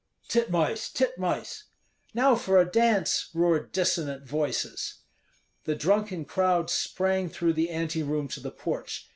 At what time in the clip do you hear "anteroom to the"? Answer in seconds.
7.69-8.49